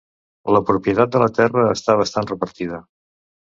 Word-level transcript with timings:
La 0.55 0.61
propietat 0.69 1.11
de 1.17 1.21
la 1.25 1.29
terra 1.37 1.67
està 1.75 1.99
bastant 2.01 2.29
repartida. 2.35 2.83